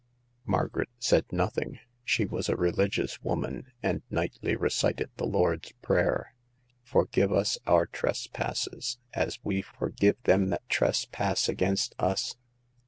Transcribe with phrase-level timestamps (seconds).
[0.47, 1.77] Margaret said nothing.
[2.03, 6.33] She was a religious woman, and nightly recited the Lord's Prayer;
[6.83, 12.35] Forgive us our trespasses, as we forgive them that trespass against us."